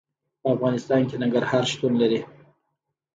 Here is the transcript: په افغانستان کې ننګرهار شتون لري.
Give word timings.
په 0.41 0.47
افغانستان 0.55 1.01
کې 1.09 1.15
ننګرهار 1.21 1.63
شتون 1.71 1.93
لري. 2.01 2.19